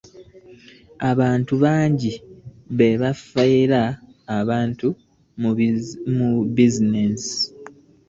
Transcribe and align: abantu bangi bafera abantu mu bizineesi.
abantu 1.11 1.53
bangi 1.63 2.11
bafera 3.01 3.81
abantu 4.39 4.87
mu 6.17 6.31
bizineesi. 6.55 7.39